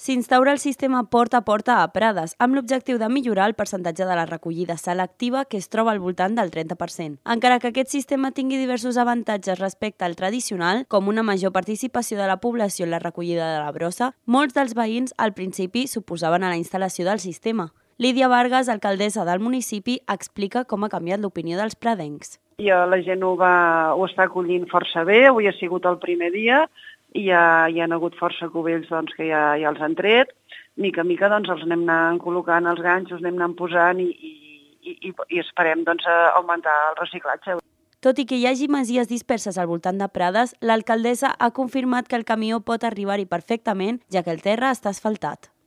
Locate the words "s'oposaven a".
15.84-16.54